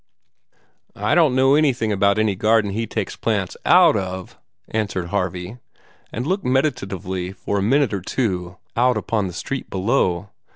[0.95, 4.35] "I don't know anything about any garden that he takes plants out of,"
[4.69, 5.59] answered Harvey,
[6.11, 10.29] and looked meditatively for a minute or two out upon the street below.